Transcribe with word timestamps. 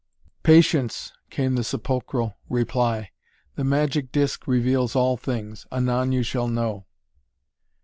"Patience!" 0.41 1.13
came 1.29 1.53
the 1.53 1.63
sepulchral 1.63 2.35
reply. 2.49 3.11
"The 3.53 3.63
magic 3.63 4.11
disk 4.11 4.47
reveals 4.47 4.95
all 4.95 5.15
things! 5.15 5.67
Anon 5.71 6.11
you 6.11 6.23
shall 6.23 6.47
know." 6.47 6.87